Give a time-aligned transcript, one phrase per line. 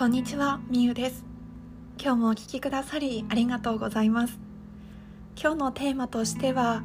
[0.00, 1.26] こんにちは、みゆです。
[2.02, 4.38] 今日もお聞きくださりありがとうございます。
[5.38, 6.82] 今日のテーマとしては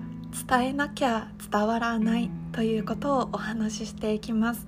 [0.49, 4.67] 伝えなきゃ伝わらないということをお話ししていきます。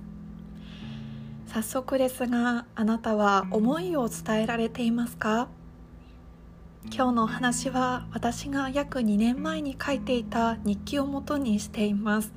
[1.48, 5.48] 早速ですがあなたは思いを伝えられていますか？
[6.86, 12.32] 今日のお話は私が約2年前に書いていた日記をもとにしています。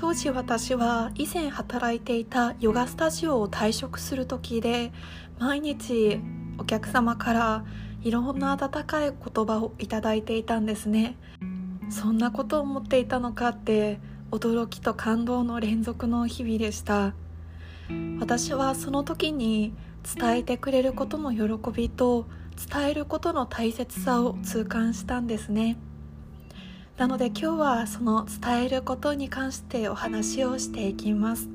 [0.00, 4.92] 当時私は以前働いていたヨガスタジオを退職する時で
[5.38, 6.22] 毎日
[6.56, 7.64] お客様から
[8.00, 11.18] いろんな温かい言葉をいただいていたんですね。
[11.90, 14.00] そんなことを思っていたのかって
[14.30, 17.12] 驚きと感動の連続の日々でした。
[18.20, 19.74] 私はその時に
[20.18, 22.24] 伝えてくれることの喜びと
[22.72, 25.76] 伝えることの大切さを痛感したんですね。
[27.00, 31.48] なので今日はその伝えることに関してお話をしていきます。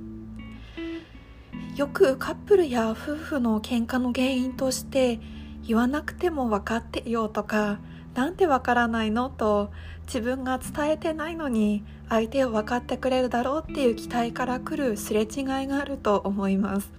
[1.76, 5.20] よくカップルや夫婦の喧嘩の原因として
[5.62, 7.78] 言わなくても分かってよとか
[8.16, 9.72] なんで分からないのと
[10.08, 15.28] 自分が伝えてないのに相手を分かってくれるだろうっていう期待から来るすれ違い
[15.68, 16.90] があると思います。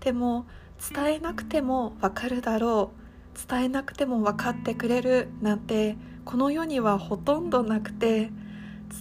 [0.00, 0.46] でも
[0.92, 5.96] 伝えなくても分かるだろう伝えなくても分かってくれるなんて
[6.28, 8.30] この世にはほとんどなくて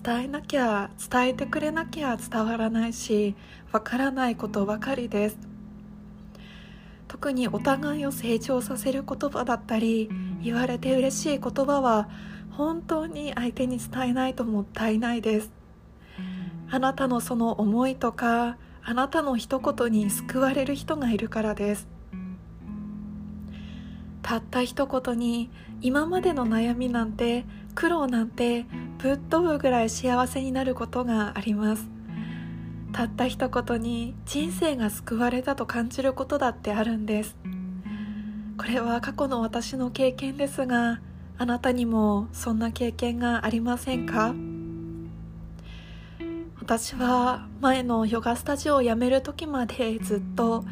[0.02, 3.36] 伝えなきゃ伝えてくれなきゃ伝わらないし
[3.74, 5.38] わからないことばかりです。
[7.10, 10.10] 特にお互いを成長させる言葉だったり
[10.42, 12.08] 言われて嬉しい言葉は
[12.52, 15.52] 本当に相手に伝えないともったいないです。
[16.72, 21.97] あなたのその思いとかあなたの一言に救われる人がいるからです。
[24.28, 28.66] たった一言に今までの悩みなんて苦労なんて
[28.98, 31.88] ぶっ飛ぶぐらい幸せになることがあります。
[32.92, 37.38] たった一言に人生が救われたと感じることだってあるんです。
[38.58, 41.00] これは過去の私の経験ですが
[41.38, 44.36] あなたにもそんな経験がありませんか？
[46.60, 50.66] 私は前のヨガスタジオを辞める時までずっと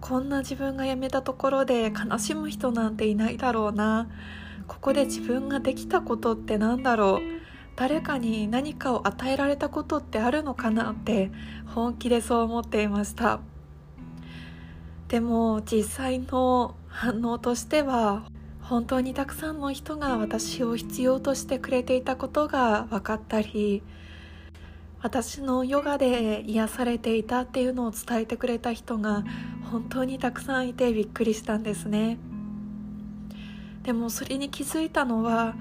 [0.00, 4.08] こんな自分が辞めたところで悲しむ人なんていないだろうな。
[4.66, 7.38] ここで自分ができたことって何だろう。
[7.76, 11.30] 誰かに何かを与えられたことってあるのかなって
[11.66, 13.40] 本気でそう思っていました。
[15.08, 18.24] でも実際の反応としては
[18.60, 23.82] 本当にたくさんの人が私を必要としてくれていたことが分かったり
[25.00, 29.24] 私のヨガで癒されていたっていうのを伝えてくれた人が
[29.70, 32.18] 本当にたくさんいてびっくりしたんですね。
[33.84, 35.54] でもそれに気づいたのは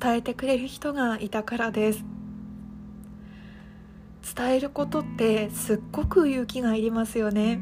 [0.00, 2.04] 伝えてくれる人がいたからです。
[4.36, 7.60] 伝えることってすっごく勇気がいりますよね。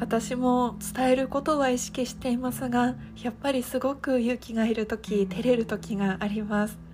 [0.00, 6.89] 私も伝えることは意識していますがやっぱりすごく勇気がいる時照れる時があります。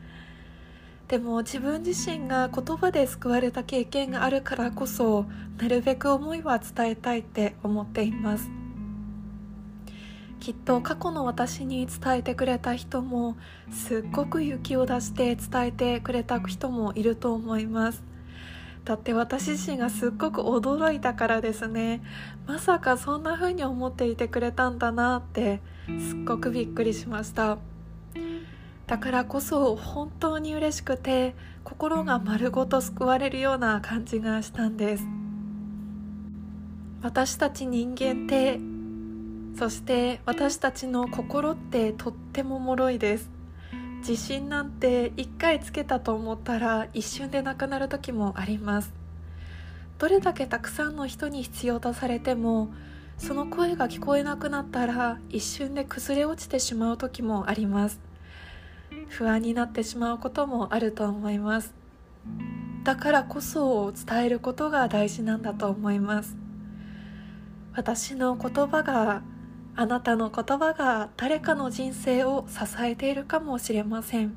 [1.08, 8.50] でも自分自身が言葉で救われた経験があるからこそなるべく思いは伝えたいって思っています。
[10.40, 13.36] きっと過去の私に伝えてくれた人も
[13.70, 18.02] すっごく勇気を出して伝えてくれた人もいると思います。
[18.84, 22.02] だって私自身がすっごく驚いたからですね。
[22.46, 27.58] まさかそんな風に思っていてくれたんだなってすっごくびっくりしました。
[28.86, 35.04] だからこそ本当に嬉しくて心が丸ごと救われるような感じがしたんです。
[37.02, 38.60] 私たち人間って
[39.58, 43.30] そして私たちの心ってとっても脆いです。
[43.98, 48.92] 自信なんて一回つけたと思ったら一瞬でなくなる時もあります。
[49.98, 52.68] どれだけたくさんの人に必要とされても
[53.18, 58.05] その声が聞こえなくなったら一瞬で崩れ落ちてしまう時もあります。
[59.08, 61.74] 不安になってしまうこともあると思います。
[62.84, 66.36] だからこそ伝えることが大事なんだと思います。
[67.74, 69.22] 私の言葉が
[69.74, 74.34] あなたの言葉が誰かの人生を支えているかもしれません。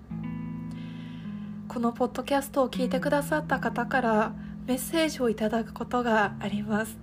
[1.69, 4.33] このポッドキャストを聞いてくださった方から
[4.65, 6.97] メッセージをいただくことがあります。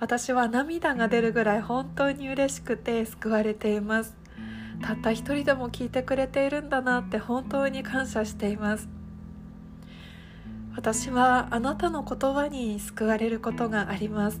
[0.00, 4.21] 私は涙が出るぐらい本当に嬉しくて救われています。
[4.82, 8.88] たった一人でも聞いてくれているんだなって本当に感謝しています。
[10.74, 14.40] 私はあなたの言葉に救われることがあります。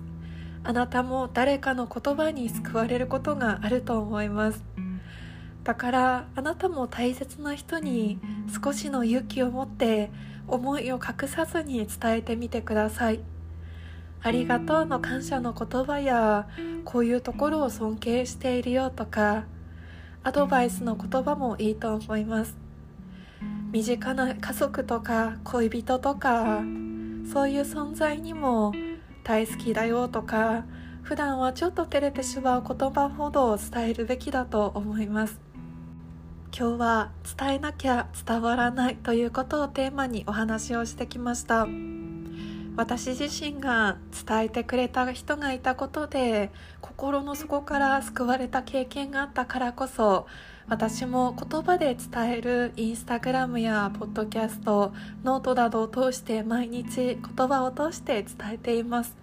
[0.64, 4.64] あなたも誰かの言葉に救われることがあると思います。
[5.64, 8.18] だからあなたも大切な人に
[8.62, 10.10] 少しの勇気を持って
[10.48, 13.20] 思いを隠さずに伝えてみてください。
[14.24, 16.48] ありがとうの感謝の言葉や
[16.84, 19.44] こういうところを尊敬しているよとか
[20.24, 22.56] アドバイスの言葉もいいと思います。
[23.72, 26.62] 身近な家族とか恋人とか
[27.32, 28.72] そういう存在にも
[29.24, 30.64] 大好きだよとか
[31.02, 35.40] 普段はちょっと照れてしまう言葉ほど伝えるべきだと思います。
[36.56, 41.66] 今日は伝えなきゃ伝わらないということをテーマにお話をしてきました。
[42.74, 50.26] 私自身が伝えてくれた人がいたことで心の底から救われた経験があったからこそ
[50.68, 59.22] 私も言葉で伝えるインスタグラムやポッドキャストノートなどを通して毎日言葉を通して伝えています。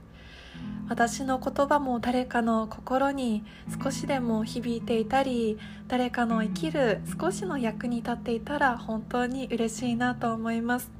[0.89, 3.43] 私の言葉も誰かの心に
[3.81, 10.98] 少しでも響いていたり誰かの生きる少しの役に立っていたら本当に嬉しいなと思います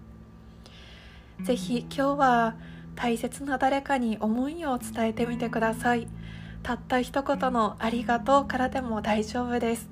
[1.44, 2.56] ぜひ今日は
[2.96, 6.08] 大切な誰かに思いを伝えてみてください。
[6.64, 9.90] たった一言のありがとうからでも大丈夫です。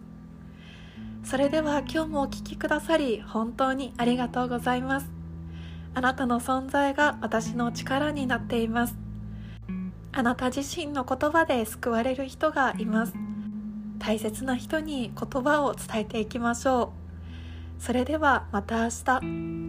[1.24, 5.10] それでは今日もお聴きくださり本当にありがとうございます。
[5.94, 8.96] あなたの存在が私の力になっています。
[10.12, 13.14] あなた自身の言葉で救われる人がいます。
[14.00, 16.94] 大切な人に言葉を伝えていきましょ
[17.80, 17.84] う。
[17.84, 18.90] それではまた明
[19.22, 19.67] 日。